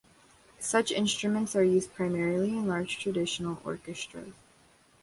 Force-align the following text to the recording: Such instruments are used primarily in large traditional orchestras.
Such 0.57 0.91
instruments 0.91 1.55
are 1.55 1.63
used 1.63 1.93
primarily 1.93 2.49
in 2.57 2.65
large 2.65 2.97
traditional 2.97 3.61
orchestras. 3.63 4.33